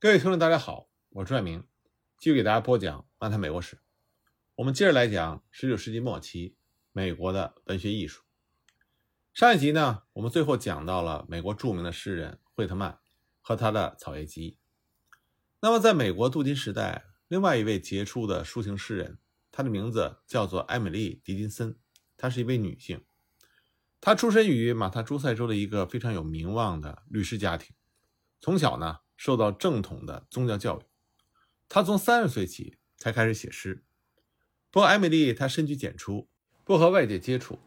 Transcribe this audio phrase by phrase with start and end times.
[0.00, 1.64] 各位听众，大家好，我是爱明，
[2.20, 3.80] 继续给大家播讲漫谈美国史。
[4.54, 6.56] 我们接着来讲19世纪末期
[6.92, 8.22] 美国的文学艺术。
[9.34, 13.00] 上一集呢，我们最后讲到了美国著名的诗人惠特曼
[13.40, 14.52] 和他的《草叶集》。
[15.58, 19.18] 那么，在美国镀金时代，另外一位杰出的抒情诗人，
[19.50, 21.76] 她的名字叫做艾米丽·狄金森，
[22.16, 23.04] 她是一位女性。
[24.00, 27.74] 她出身于马萨诸塞州的一个非常有名望的律师家庭，
[28.40, 29.00] 从小呢。
[29.18, 30.84] 受到正统的宗教教育，
[31.68, 33.84] 他从三十岁起才开始写诗。
[34.70, 36.28] 不过，艾米丽她深居简出，
[36.64, 37.58] 不和外界接触。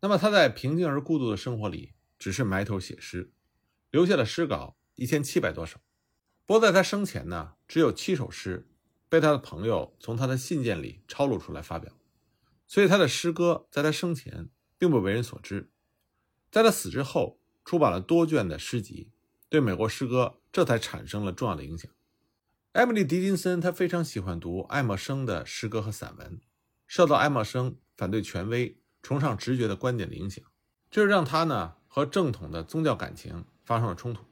[0.00, 3.32] 那么，她在平静而孤独的生活里，只是埋头写诗，
[3.90, 5.80] 留下了诗稿一千七百多首。
[6.44, 8.68] 不过，在她生前呢，只有七首诗
[9.08, 11.92] 被他的朋友从他的信件里抄录出来发表，
[12.66, 15.70] 所以他的诗歌在他生前并不为人所知。
[16.50, 19.12] 在他死之后，出版了多卷的诗集。
[19.48, 21.90] 对美国诗歌这才产生了重要的影响。
[22.72, 26.40] 艾米丽·狄金森她非常喜欢读爱默生的诗歌和散文，
[26.86, 30.44] 受到爱默生反对权威、崇尚直觉的观点的影响，
[30.90, 34.24] 这就让他呢和正统的宗教感情发生了冲突。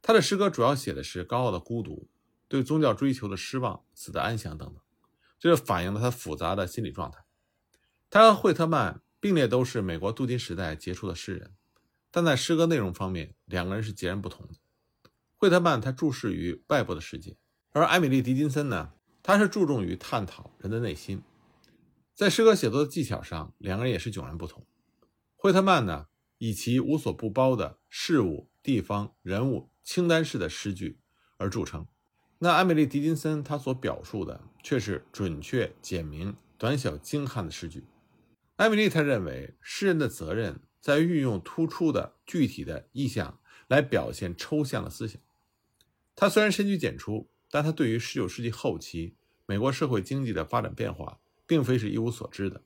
[0.00, 2.08] 他的诗歌主要写的是高傲的孤独、
[2.46, 4.80] 对宗教追求的失望、死的安详等等，
[5.38, 7.24] 这就反映了他复杂的心理状态。
[8.08, 11.52] 他和惠特曼并列都是美国镀金时代杰出的诗人。
[12.10, 14.54] 但在诗歌内容方面，两个人是截然不同的。
[15.36, 17.36] 惠特曼他注视于外部的世界，
[17.70, 18.92] 而艾米丽·狄金森呢，
[19.22, 21.22] 他是注重于探讨人的内心。
[22.14, 24.66] 在诗歌写作的技巧上，两个人也是迥然不同。
[25.36, 26.06] 惠特曼呢，
[26.38, 30.98] 以其无所不包的事物、地方、人物清单式的诗句
[31.36, 31.86] 而著称。
[32.38, 37.84] 那艾米丽·狄金森他所表述的却是准确、简明、短小精悍的诗句。
[38.56, 40.60] 艾米丽她认为，诗人的责任。
[40.80, 45.20] 在运用突出的具体的意象来表现抽象的思想。
[46.14, 49.14] 他虽然深居简出，但他对于19世纪后期
[49.46, 52.62] 美国社会经济的发展变化，并非是一无所知的。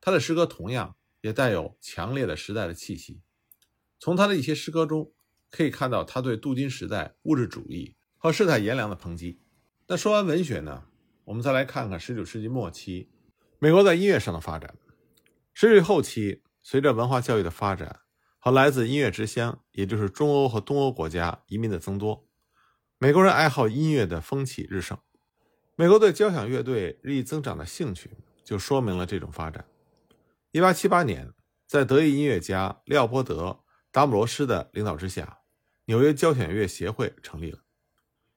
[0.00, 3.20] 他的诗歌同样也带有强烈的时代的气息。
[3.98, 5.12] 从他的一些诗歌中
[5.50, 9.40] 可以看到他对镀金时代物质主义和世态炎凉的抨击。
[9.86, 10.84] 那说完文学呢，
[11.24, 13.08] 我们再来看看19世纪末期
[13.58, 14.74] 美国在音乐上的发展。
[15.54, 16.42] 19世纪后期。
[16.62, 18.00] 随着文化教育的发展
[18.38, 22.28] 和来自音乐之乡，也就是中欧和东欧国家移民的增多，
[22.98, 24.98] 美国人爱好音乐的风气日盛。
[25.74, 28.10] 美国对交响乐队日益增长的兴趣，
[28.44, 29.64] 就说明了这种发展。
[30.52, 31.32] 1878年，
[31.66, 33.44] 在德裔音乐家廖波德·
[33.90, 35.40] 达姆罗斯的领导之下，
[35.86, 37.60] 纽约交响乐协会成立了。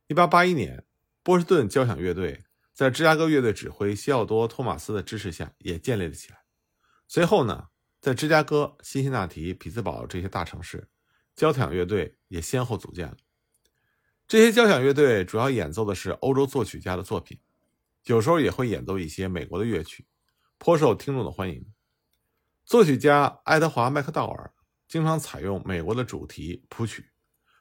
[0.08, 0.86] 1881年，
[1.22, 6.44] 波士顿交响乐队在芝加哥乐队指挥西奥多·托马斯的支持下也建立了起来。
[7.08, 7.68] 随后呢？
[8.06, 10.88] 在芝加哥、辛辛那提、匹兹堡这些大城市，
[11.36, 13.18] 交响乐队也先后组建了。
[14.28, 17.40] 这些交响乐队主要演奏的是欧洲作曲家的作品，
[18.04, 20.06] 有时候也会演奏一些美国的乐曲，
[20.60, 21.66] 颇受听众的欢迎。
[22.64, 24.54] 作曲家爱德华·麦克道尔
[24.88, 27.10] 经常采用美国的主题谱曲，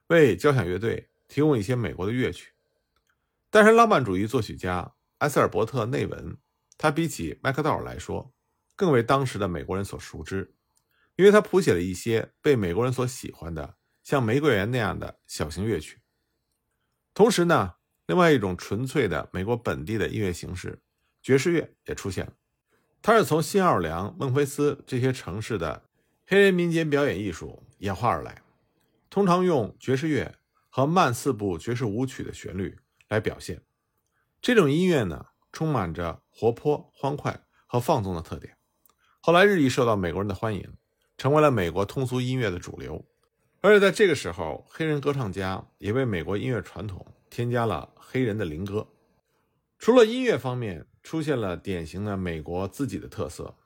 [0.09, 2.53] 为交响乐队提供一些美国的乐曲。
[3.49, 6.37] 但是，浪漫主义作曲家埃塞尔伯特·内文，
[6.77, 8.34] 他比起麦克道尔来说。
[8.77, 10.55] 更为当时的美国人所熟知，
[11.17, 16.01] 因为他谱写了一些被美国人所喜欢的，像《玫瑰园》那样的小型乐曲。
[17.13, 17.75] 同时呢，
[18.07, 20.83] 另外一种纯粹的美国本地的音乐形式——
[21.23, 22.33] 爵士乐也出现了。
[23.01, 25.85] 它是从新奥尔良、孟菲斯这些城市的
[26.27, 28.43] 黑人民间表演艺术演化而来，
[29.09, 30.35] 通常用爵士乐
[30.69, 33.63] 和慢四部爵士舞曲的旋律来表现。
[34.41, 38.57] 这种音乐呢，充满着活泼、欢快和放纵的特点。
[39.27, 40.77] 后来日益受到美国人的欢迎，
[41.17, 43.07] 成为了美国通俗音乐的主流。
[43.63, 48.87] 而且在这个时候，黑人歌唱家也为美国音乐传统添加了黑人的灵歌。
[49.79, 53.57] 除了音乐方面出现了典型的美国自己的特色，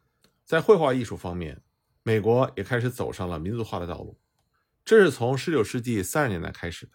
[0.44, 1.60] 在绘画艺术方面，
[2.04, 4.16] 美国也开始走上了民族化的道路。
[4.84, 6.92] 这是从19世纪30年代开始的。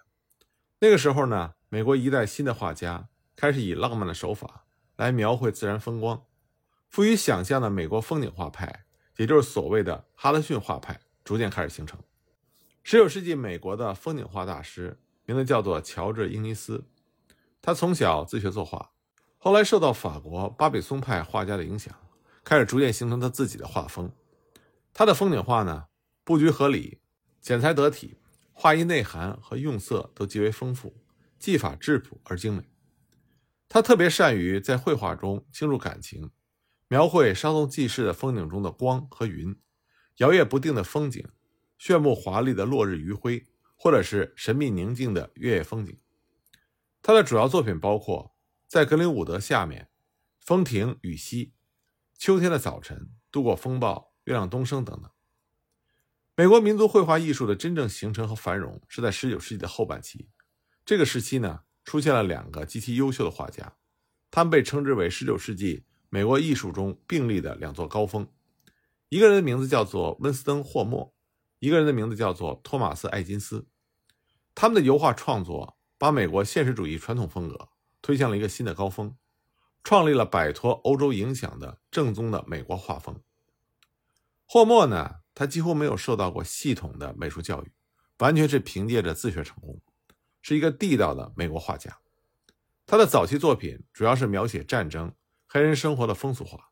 [0.79, 4.63] 那个时候呢，美国一代新的画家开始以浪漫的手法
[4.95, 6.23] 来描绘自然风光。
[6.93, 8.85] 富于想象的美国风景画派，
[9.17, 11.99] 也就是所谓的哈德逊画派，逐渐开始形成。
[12.85, 16.85] 19世纪美国的风景画大师名字叫做乔治·英尼斯，
[17.63, 18.91] 他从小自学作画，
[19.39, 21.91] 后来受到法国巴比松派画家的影响，
[22.43, 24.11] 开始逐渐形成他自己的画风。
[24.93, 25.85] 他的风景画呢，
[26.23, 26.99] 布局合理，
[27.41, 28.19] 剪裁得体，
[28.51, 30.95] 画意内涵和用色都极为丰富，
[31.39, 32.69] 技法质朴而精美。
[33.67, 36.29] 他特别善于在绘画中倾注感情。
[36.93, 39.59] 描绘稍纵即逝的风景中的光和云，
[40.17, 41.27] 摇曳不定的风景，
[41.75, 45.99] 炫目华丽的落日余晖，或者是神秘宁静的月夜风景。
[47.01, 48.35] 他的主要作品包括
[48.67, 49.89] 在格林伍德下面、
[50.39, 51.53] 风停雨息、
[52.15, 55.09] 秋天的早晨、度过风暴、月亮东升等等。
[56.35, 60.29] 美国民族绘画艺术的真正形成和繁荣是在19世纪的后半期。
[60.85, 63.77] 这个时期呢，出现了两个极其优秀的画家，
[64.29, 68.27] 他们被称之为19世纪美国艺术中并立的两座高峰。
[69.09, 71.11] 一个人的名字叫做温斯登·霍默，
[71.57, 73.65] 一个人的名字叫做托马斯·艾金斯。
[74.53, 77.69] 他们的油画创作把美国现实主义传统风格
[77.99, 79.17] 推向了一个新的高峰，
[79.83, 83.19] 创立了摆脱欧洲影响的正宗的美国画风。
[84.45, 85.15] 霍默呢？
[85.33, 87.71] 他几乎没有受到过系统的美术教育，
[88.19, 89.81] 完全是凭借着自学成功，
[90.43, 91.97] 是一个地道的美国画家。
[92.85, 95.11] 他的早期作品主要是描写战争、
[95.53, 96.71] 黑人生活的风俗画。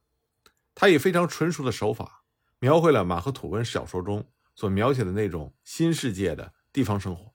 [0.73, 2.23] 他以非常纯熟的手法，
[2.57, 7.31] 描绘了马克吐温小说中所描写的那种新世界的地方生活。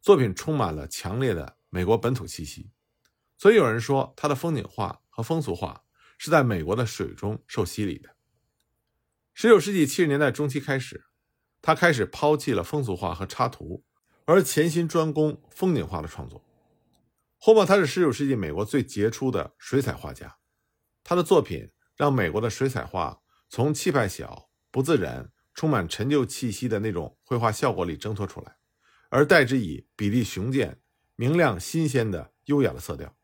[0.00, 2.70] 作品充满了强烈的美国本土气息，
[3.36, 5.84] 所以有人说他的风景画和风俗画
[6.16, 8.08] 是在美国的水中受洗礼的。
[9.34, 11.04] 十九世纪七十年代中期开始，
[11.60, 13.84] 他开始抛弃了风俗画和插图，
[14.24, 16.42] 而潜心专攻风景画的创作。
[17.36, 20.38] 霍默他是十九世纪美国最杰出的水彩画家，
[21.04, 28.56] 他的作品让美国的水彩画从气派小、不自然、充满陈旧气息的那种绘画效果里挣脱出来，
[29.08, 30.80] 而代之以比例雄健、
[31.16, 33.16] 明亮、新鲜的优雅的色调。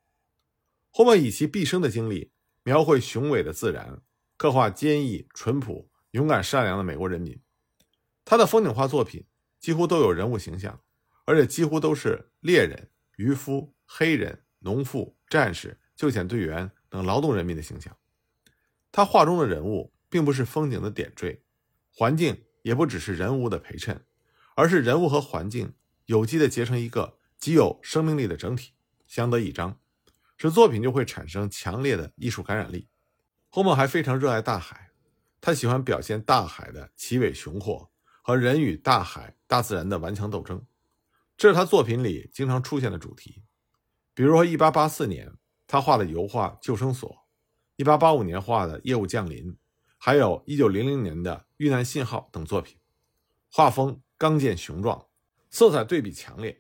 [0.91, 2.33] 霍默以其毕生的精力
[2.63, 4.03] 描绘雄伟的自然，
[4.37, 5.91] 刻画坚毅淳朴。
[6.13, 7.39] 勇敢善良的美国人民，
[8.25, 9.27] 他的风景画作品
[9.61, 10.81] 几乎都有人物形象，
[11.27, 17.97] 而且几乎都是猎人、渔夫、黑人、农妇、战士、救险队员等劳动人民的形象。
[18.91, 21.43] 他画中的人物并不是风景的点缀，
[21.91, 24.05] 环境也不只是人物的陪衬，
[24.55, 25.75] 而是人物和环境
[26.07, 28.73] 有机的结成一个极有生命力的整体，
[29.07, 29.79] 相得益彰，
[30.37, 32.89] 使作品就会产生强烈的艺术感染力。
[33.49, 34.91] 侯默还非常热爱大海。
[35.41, 37.93] 他喜欢表现大海的奇伟雄阔
[38.23, 40.67] 和人与大海、大自然的顽强斗争，
[41.37, 43.45] 这是他作品里经常出现的主题。
[44.15, 45.33] 比如说，1884年
[45.71, 47.15] 他画的油画《救生所》
[47.85, 49.53] ，1885年画的《业务降临》，
[49.99, 52.79] 还有一九零零年的《遇难信号》等作品，
[53.53, 55.09] 画风刚健雄壮，
[55.51, 56.59] 色彩对比强烈，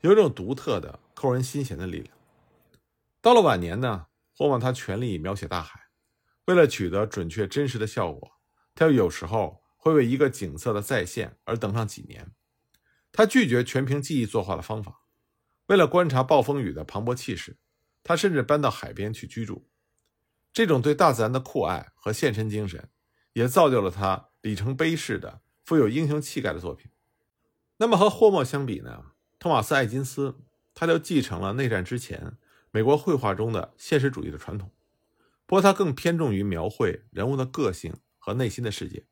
[0.00, 2.16] 有一种独特的扣人心弦的力量。
[3.20, 5.88] 到了晚年呢，霍默他全力描写大海。
[6.46, 8.38] 为了取得准确真实的效果，
[8.74, 12.32] 他有时候会为一个景色的再现而等上几年。
[13.12, 15.02] 他拒绝全凭记忆作画的方法。
[15.66, 17.58] 为了观察暴风雨的磅礴气势，
[18.06, 19.68] 他甚至搬到海边去居住。
[20.52, 22.88] 这种对大自然的酷爱和献身精神，
[23.32, 26.88] 也造就了他里程碑式的、富有英雄气概的作品。
[27.78, 29.06] 那么和霍默相比呢？
[29.40, 30.38] 托马斯·艾金斯
[30.72, 32.38] 他就继承了内战之前
[32.70, 34.70] 美国绘画中的现实主义的传统。
[35.44, 39.04] 不过，他更偏重于描绘人物的个性和内心的世界，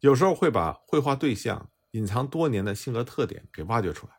[0.00, 4.14] 有时候会把绘画对象隐藏多年的性格特点给挖掘出来，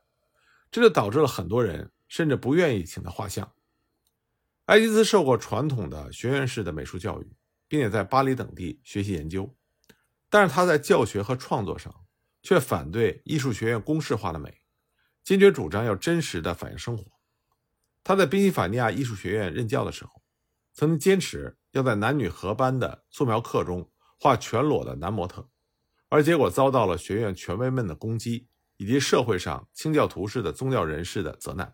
[0.71, 3.53] 这就导致了很多人甚至不愿意请他画像。
[4.67, 7.35] 埃迪斯受过传统的学院式的美术教育，
[7.67, 9.53] 并且在巴黎等地学习研究，
[10.29, 11.93] 但是他在教学和创作上
[12.41, 14.61] 却反对艺术学院公式化的美，
[15.23, 17.05] 坚决主张要真实的反映生活。
[18.03, 20.21] 他在宾夕法尼亚艺术学院任教的时候。
[20.79, 25.49] 曾经坚持要在男女合班的素描课中画全裸的男模特，
[26.07, 31.73] 而结果遭到了学院权威们的攻击，以及社会上清教徒式的宗教人士的责难。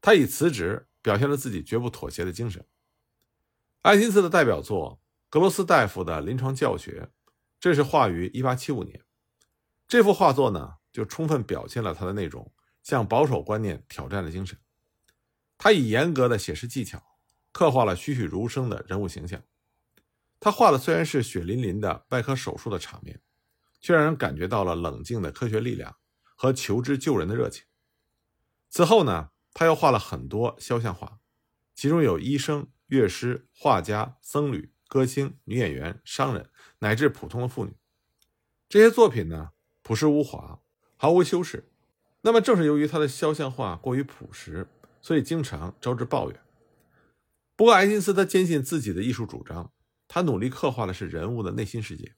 [0.00, 2.64] 他以辞职表现了自己绝不妥协的精神。
[3.82, 7.10] 爱因斯的代表作《格罗斯大夫的临床教学》，
[7.60, 9.04] 这是画于1875年。
[9.86, 12.52] 这幅画作呢，就充分表现了他的那种
[12.82, 14.58] 向保守观念挑战的精神。
[15.56, 17.02] 他以严格的写实技巧。
[17.50, 19.42] 刻画了栩栩如生的人物形象。
[20.38, 23.20] 他画的虽然是血淋淋的外科手术的场面，
[23.80, 25.96] 却让人感觉到了冷静的科学力量
[26.36, 27.64] 和求知救人的热情。
[28.68, 31.18] 此后呢，他又画了很多肖像画，
[31.74, 36.48] 其中有医生、乐师、画家、僧侣、歌星、女演员、商人，
[36.78, 37.74] 乃至普通的妇女。
[38.68, 39.50] 这些作品呢，
[39.82, 40.60] 朴实无华，
[40.94, 41.72] 毫无修饰。
[42.20, 44.68] 那么，正是由于他的肖像画过于朴实，
[45.02, 46.40] 所以经常招致抱怨。
[47.56, 49.72] 不过，爱金斯他坚信自己的艺术主张，
[50.06, 52.14] 他努力刻画的是人物的内心世界。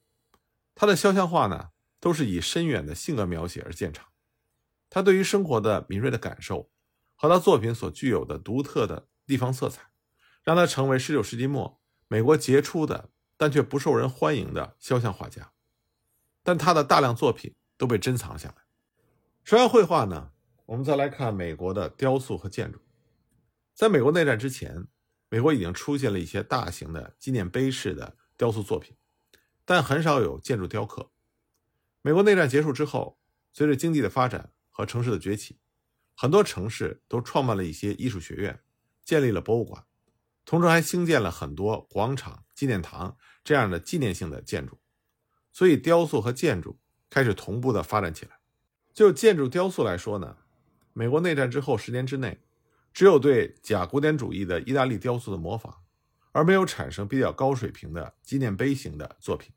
[0.74, 1.70] 他的肖像画呢，
[2.00, 4.08] 都是以深远的性格描写而见长。
[4.90, 6.70] 他对于生活的敏锐的感受，
[7.20, 9.90] 和他作品所具有的独特的地方色彩，
[10.42, 15.52] 让他成为19世纪末美国杰出的但却不受人欢迎的肖像画家。
[16.42, 18.54] 但他的大量作品都被珍藏下来。
[19.44, 20.30] 说完绘画呢，
[20.64, 22.78] 我们再来看美国的雕塑和建筑。
[23.74, 24.86] 在美国内战之前，
[25.28, 28.96] 美国已经出现了一些大型的纪念碑式的雕塑作品，
[29.66, 31.10] 但很少有建筑雕刻。
[32.00, 33.18] 美国内战结束之后，
[33.52, 35.58] 随着经济的发展和城市的崛起，
[36.20, 38.60] 很多城市都创办了一些艺术学院，
[39.02, 39.86] 建立了博物馆，
[40.44, 44.78] 同时还兴建了很多广场、纪念堂这样的纪念性的建筑。
[45.50, 48.32] 所以，雕塑和建筑开始同步的发展起来。
[48.92, 50.36] 就建筑雕塑来说呢，
[50.92, 52.38] 美国内战之后十年之内。
[52.92, 55.74] 只有对假古典主义的意大利雕塑的模仿，
[56.32, 59.54] 而没有产生比较高水平的纪念碑型的作品。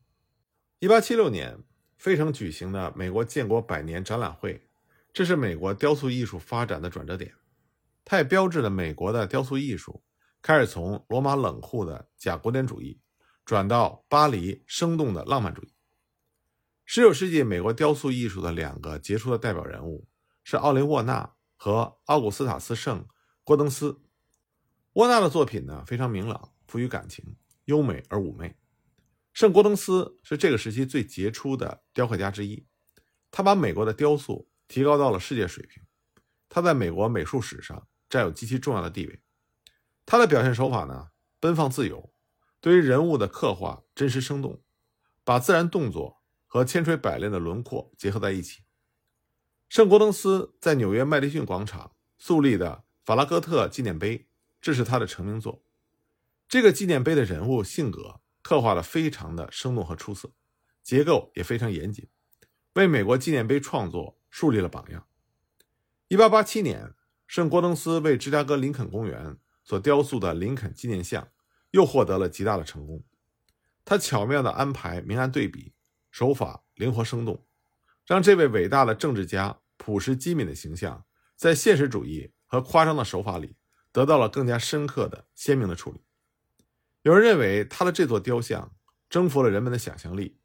[0.80, 1.62] 一八七六年，
[1.98, 4.66] 费城举行的美国建国百年展览会，
[5.14, 7.36] 这是美国雕塑艺术发展的转折点，
[8.04, 10.04] 它也标志着美国的雕塑艺术
[10.42, 13.00] 开始从罗马冷酷的假古典主义，
[13.46, 15.72] 转到巴黎生动的浪漫主义。
[16.84, 20.08] 十九世纪美国雕塑艺术的两个杰出的代表人物
[20.44, 23.08] 是奥林沃纳和奥古斯塔斯圣。
[23.46, 24.02] 郭登斯、
[24.94, 28.56] 沃纳的作品呢非常明朗，富于感情，优美而妩媚。
[29.32, 32.66] 圣郭登斯是这个时期最杰出的雕刻家之一，
[33.30, 35.84] 他把美国的雕塑提高到了世界水平，
[36.50, 39.22] 他在美国美术史上占有极其重要的地位。
[40.06, 42.14] 他的表现手法呢奔放自由，
[42.60, 44.62] 对于人物的刻画真实生动，
[45.24, 48.64] 把自然动作和千锤百炼的轮廓结合在一起。
[49.70, 52.84] 圣郭登斯在纽约麦迪逊广场树立的。
[53.06, 54.30] 法拉戈特纪念碑，
[54.62, 55.62] 这是他的成名作。
[56.48, 60.32] 这个纪念碑的人物性格刻画的非常的生动和出色，
[60.82, 62.08] 结构也非常严谨，
[62.76, 65.06] 为美国纪念碑创作树立了榜样。
[66.08, 66.96] 一八八七年，
[67.28, 71.28] 圣郭登斯为芝加哥林肯公园所雕塑的林肯纪念像
[71.70, 73.04] 又获得了极大的成功。
[73.86, 75.76] 他巧妙地安排明暗对比，
[76.10, 77.46] 手法灵活生动，
[78.08, 82.34] 让这位伟大的政治家朴实机敏的形象在现实主义。
[82.46, 83.56] 和夸张的手法里
[83.92, 86.04] 得到了更加深刻的、鲜明的处理。
[87.02, 88.76] 有人认为他的这座雕像
[89.10, 90.38] 征服了人们的想象力，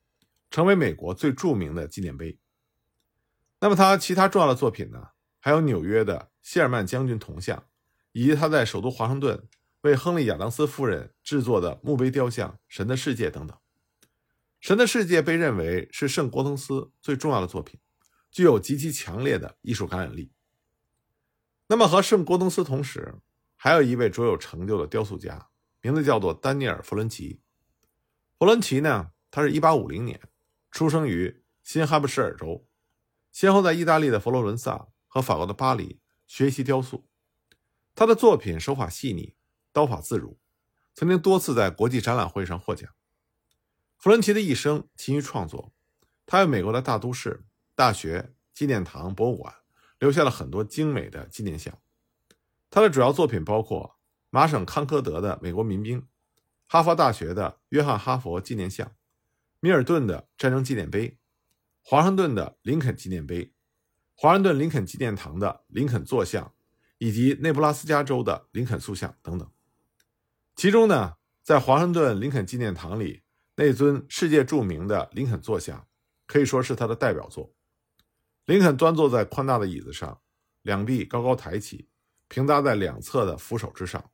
[0.50, 2.38] 成为美国最著名的纪念碑。
[3.60, 5.08] 那么他其他重要的作品呢？
[5.40, 7.64] 还有纽约的谢尔曼将军铜像，
[8.12, 9.48] 以及他在首都华盛顿
[9.82, 13.56] 为亨利亚当斯夫人制作的墓碑雕像《神的世界》等等。
[14.60, 17.80] 《神的世界》被认为是圣国登斯最重要的作品，
[18.30, 20.32] 具有极其强烈的艺术感染力。
[21.68, 23.14] 那么和圣郭登斯同时，
[23.56, 25.48] 还有一位卓有成就的雕塑家，
[25.80, 27.40] 名字叫做丹尼尔·弗伦奇。
[28.38, 30.20] 弗伦奇呢，他是一八五零年
[30.70, 32.67] 出生于新哈布什尔州，
[33.38, 37.06] 先后在意大利的佛罗伦萨和法国的巴黎学习雕塑。
[37.94, 39.36] 他的作品手法细腻，
[39.72, 40.40] 刀法自如，
[40.92, 42.90] 曾经多次在国际展览会上获奖。
[43.96, 45.72] 弗伦奇的一生勤于创作，
[46.26, 47.44] 他为美国的大都市、
[47.76, 49.54] 大学、纪念堂、博物馆。
[50.00, 51.78] 留下了很多精美的纪念像。
[52.70, 56.04] 他的主要作品包括麻省康科德的美国民兵、
[56.66, 58.96] 哈佛大学的约翰哈佛纪念像、
[59.60, 61.16] 米尔顿的战争纪念碑、
[61.90, 63.50] 华盛顿的林肯纪念碑、
[64.14, 66.52] 华盛顿林肯纪念堂的林肯坐像，
[66.98, 69.50] 以及内布拉斯加州的林肯塑像等等。
[70.54, 73.22] 其中呢，在华盛顿林肯纪念堂里
[73.54, 75.88] 那尊世界著名的林肯坐像，
[76.26, 77.54] 可以说是他的代表作。
[78.44, 80.20] 林肯端坐在宽大的椅子上，
[80.60, 81.88] 两臂高高抬起，
[82.28, 84.10] 平搭在两侧的扶手之上，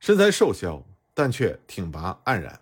[0.00, 2.60] 身材瘦削，但却挺拔黯然，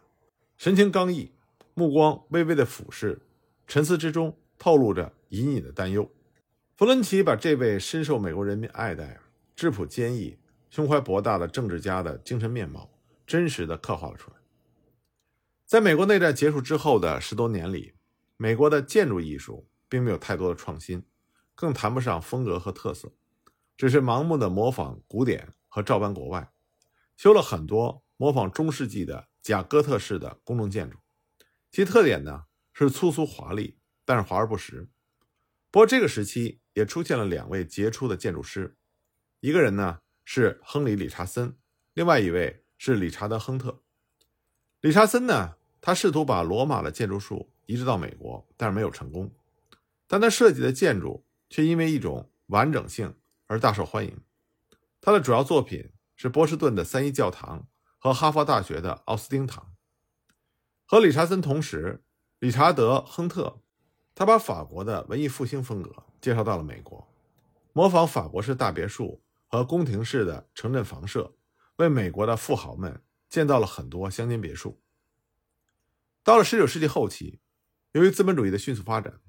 [0.59, 1.33] 神情刚毅，
[1.73, 3.19] 目光微微的俯视，
[3.67, 6.09] 沉思之中透露着隐隐的担忧。
[6.77, 9.19] 弗伦奇把这位深受美国人民爱戴、
[9.57, 10.39] 质朴坚毅、
[10.71, 12.89] 胸怀博大的政治家的精神面貌，
[13.27, 14.37] 真实的刻画了出来。
[15.67, 17.95] 在美国内战结束之后的十多年里，
[18.37, 19.67] 美国的建筑艺术。
[19.93, 21.05] 并没有太多的创新，
[21.55, 23.13] 更谈不上风格和特色，
[23.77, 26.51] 只是盲目的模仿古典和照搬国外，
[27.15, 30.97] 修了很多模仿中世纪的假哥特式的公众建筑，
[31.71, 34.89] 其特点呢是粗俗华丽，但是华而不实。
[35.71, 38.77] 不过这个时期也出现了两位杰出的建筑师，
[39.41, 41.57] 一个人呢是亨利·理查森，
[41.95, 43.83] 另外一位是理查德·亨特。
[44.81, 49.33] 理查森呢，他试图把罗马的建筑术移植到美国，但是没有成功。
[50.07, 53.15] 但他设计的建筑却因为一种完整性
[53.47, 54.21] 而大受欢迎。
[55.01, 57.67] 他的主要作品是波士顿的三一教堂
[57.99, 59.75] 和哈佛大学的奥斯汀堂。
[60.85, 62.05] 和理查森同时，
[62.39, 63.63] 理查德·亨特，
[64.15, 67.09] 他把法国的文艺复兴风格介绍到了美国，
[67.73, 71.35] 模仿法国式大别墅和宫廷式的城镇房舍，
[71.77, 74.81] 为美国的富豪们建造了很多乡间别墅。
[76.23, 77.41] 到了19世纪后期，
[77.93, 79.21] 由于资本主义的迅速发展。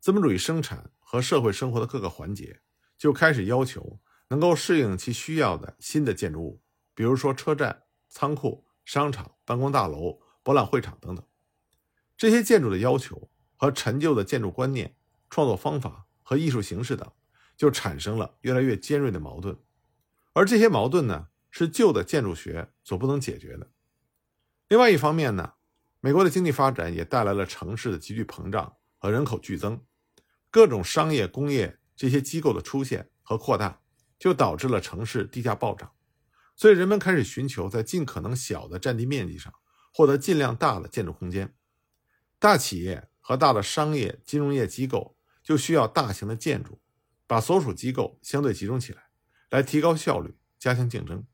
[0.00, 2.60] 资本主义生产和社会生活的各个环节
[2.98, 3.98] 就开始要求
[4.28, 6.60] 能够适应其需要的新的建筑物，
[6.94, 11.24] 比如说车站、仓库、商场、办公大楼、博览会场等等。
[12.18, 13.30] 这些建筑的要求
[13.64, 14.94] 和陈旧的建筑观念、
[15.30, 17.10] 创作方法和艺术形式等，
[17.56, 19.56] 就产生了越来越尖锐的矛盾。
[20.34, 23.70] 而这些矛盾呢，是旧的建筑学所不能解决的。
[24.68, 25.54] 另外一方面呢，
[26.00, 29.80] 美国的经济发展也带来了城市的急剧膨胀和人口剧增，
[30.50, 33.80] 各种商业、工业这些机构的出现和扩大，
[34.18, 35.90] 就导致了城市地价暴涨。
[36.54, 39.50] 所以人们开始寻求在尽可能小的占地面积上
[39.90, 41.54] 获得尽量大的建筑空间。
[42.38, 46.82] 大企业和大的商业、金融业机构就需要大型的建筑，
[47.26, 49.04] 把所属机构相对集中起来，
[49.48, 51.24] 来提高效率、加强竞争。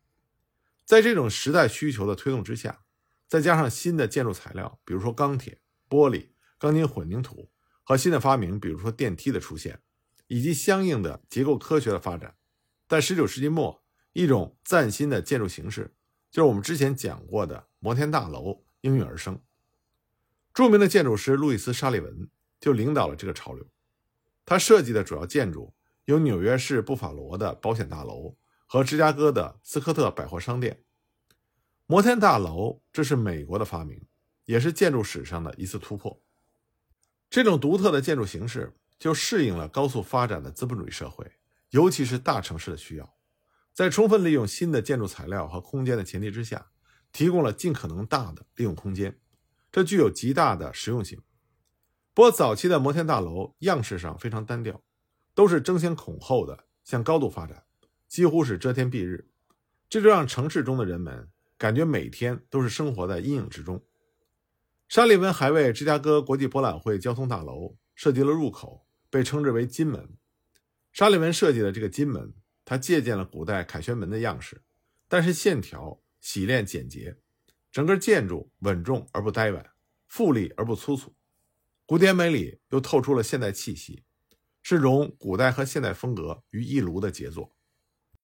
[0.85, 2.85] 在这种时代需求的推动之下，
[3.27, 6.29] 再加上新的建筑材料，比如说钢铁、玻璃、
[6.61, 7.51] 钢筋混凝土
[7.83, 9.81] 和新的发明，比如说电梯的出现，
[10.29, 12.37] 以及相应的结构科学的发展，
[12.89, 13.83] 在19世纪末，
[14.13, 15.97] 一种崭新的建筑形式，
[16.31, 19.43] 就是我们之前讲过的摩天大楼应运而生。
[20.53, 22.29] 著名的建筑师路易斯·沙利文
[22.61, 23.67] 就领导了这个潮流。
[24.45, 25.73] 他设计的主要建筑
[26.07, 30.83] 有纽约市布法罗的保险大楼和芝加哥的斯科特百货商店。
[31.87, 34.05] 摩天大楼这是美国的发明，
[34.45, 36.21] 也是建筑史上的一次突破。
[37.29, 41.25] 这种独特的建筑形式就适应了高速发展的资本主义社会，
[41.71, 43.15] 尤其是大城市的需要。
[43.73, 46.71] 在充分利用新的建筑材料和空间的前提之下，
[47.13, 49.17] 提供了尽可能大的利用空间。
[49.73, 51.21] 这具有极大的实用性。
[52.13, 54.83] 不过，早期的摩天大楼样式上非常单调，
[55.35, 57.65] 都是争先恐后的向高度发展，
[58.09, 59.31] 几乎是遮天蔽日，
[59.89, 63.83] 这就让城市中的人们感觉每天都是生活在阴影之中。
[64.89, 70.17] 沙利文还为芝加哥国际博览会交通大楼设计了入口，被称之为“金门”。
[70.93, 72.35] 沙利文设计的这个金门，
[72.65, 74.63] 他借鉴了古代凯旋门的样式，
[75.07, 77.19] 但是线条洗练简洁。
[77.71, 79.71] 整个建筑稳重而不呆板，
[80.09, 81.15] 富丽而不粗俗，
[81.87, 84.03] 古典美里又透出了现代气息，
[84.63, 87.55] 是融古代和现代风格于一炉的杰作。